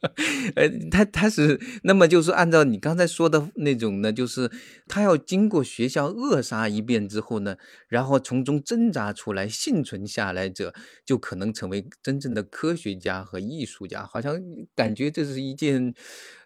[0.56, 4.50] 呃，他他是那么就是按照你刚才说的那种呢，就是
[4.88, 7.58] 他要经过学校扼杀一遍之后呢，
[7.88, 10.74] 然后从中挣扎出来幸存下来者，
[11.06, 14.07] 就可能成为真正的科学家和艺术家。
[14.08, 14.42] 好像
[14.74, 15.94] 感觉这是一件。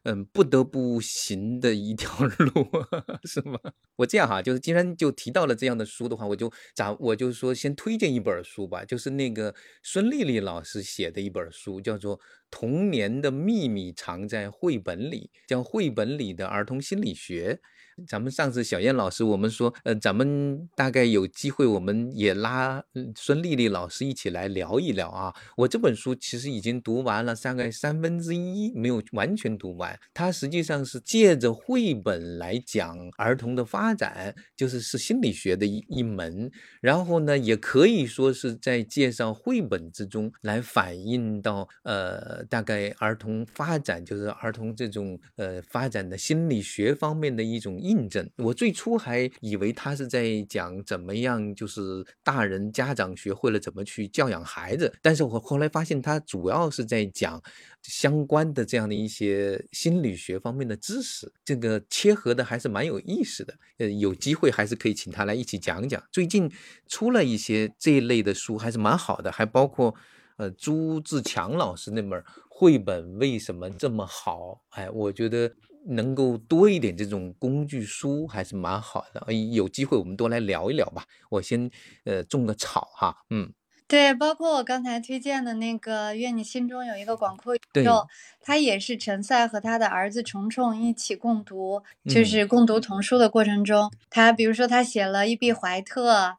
[0.04, 2.68] 嗯，不得不行的一条路，
[3.24, 3.60] 是吗？
[3.98, 9.54] 我这样哈，就是既然就提到了这样的书的话，我就咋，我就说先推荐一本书吧，就是那个
[9.84, 12.18] 孙丽丽老师写的一本书，叫做
[12.50, 17.60] 《童年的秘密藏在绘本里》，叫《绘本里的儿童心理学》。
[18.08, 22.84] 咱们上次小燕老师，我们说，呃，咱们大概有机会，我们也拉
[23.16, 25.34] 孙丽丽老师一起来聊一聊啊。
[25.58, 30.00] 我这本书其实已经读完了，大概三分之一没有完全读完。
[30.14, 36.50] 它实际上是借着绘本来讲儿童的发展，就是是心理学的一一门。
[36.80, 47.80] 然后呢，也可以说是在介绍绘本之中来反映到，呃，大概儿童发展，就是儿童这种呃发展的心理学方面的一种。
[47.82, 57.42] 意印证，我最初还以为他是在讲怎么样，就是大人家长学会了怎么去教养孩子，但是我后来发现他主要是在讲
[57.82, 63.54] 相关的这样的一些心理学方面的知识，这个切合的还是蛮有意思的。
[63.80, 66.02] 呃，有机会还是可以请他来一起讲讲。
[66.14, 66.50] 最近
[66.88, 69.94] 出了一些这一类的书，还是蛮好的，还包括
[70.38, 74.62] 呃朱自强老师那本绘本为什么这么好？
[74.70, 75.52] 哎，我觉得。
[75.88, 81.06] 能够多一点这种工具书还是蛮好的，有机会我们多来聊一聊吧。
[81.30, 81.70] 我先
[82.04, 83.52] 呃种个草哈，嗯，
[83.88, 87.92] 对，包括我刚才推荐的那个《愿你心中有一个广阔宇宙》，
[88.40, 96.38] 他也是陈赛和他的儿子虫虫一起共读，就是共读童书的过程中，他比如说他写了伊壁怀特，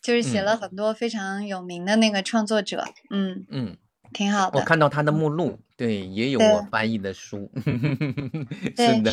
[0.00, 3.76] 就是写了很多非常有名的那个创作者，嗯嗯。
[4.14, 7.50] 挺好的，我看到他的目录，对，也有我翻译的书，
[8.74, 9.12] 是的，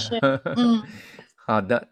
[0.56, 0.82] 嗯，
[1.36, 1.90] 好的，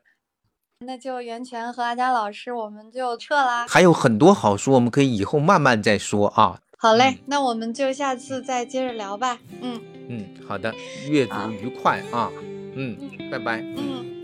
[0.85, 3.67] 那就袁泉和阿佳老师，我们就撤啦。
[3.67, 6.61] 还有很多好书，我们可以以后慢慢再说啊。
[6.77, 9.37] 好嘞，那我们就下次再接着聊吧。
[9.61, 10.73] 嗯嗯，好的，
[11.09, 12.31] 阅读愉快啊，
[12.75, 12.97] 嗯，
[13.29, 14.18] 拜拜，嗯。